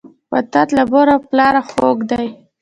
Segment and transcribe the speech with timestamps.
[0.33, 2.27] وطن له مور او پلاره خووږ دی.